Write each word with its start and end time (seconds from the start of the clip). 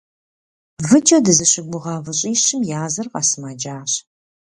Выкӏэ 0.89 1.17
дызыщыгугъа 1.25 1.95
выщӏищым 2.05 2.61
языр 2.85 3.07
къэсымэджащ. 3.13 3.91